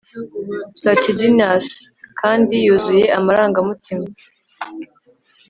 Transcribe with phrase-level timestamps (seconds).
[0.81, 1.67] Platitudinous
[2.19, 4.07] kandi yuzuye amarangamutima